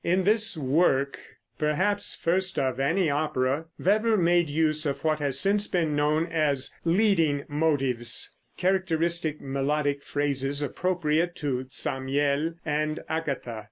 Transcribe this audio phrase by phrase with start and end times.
[0.03, 1.19] In this work,
[1.59, 6.73] perhaps first of any opera, Weber made use of what has since been known as
[6.83, 13.59] "leading motives" characteristic melodic phrases appropriate to Zamiel and Agatha.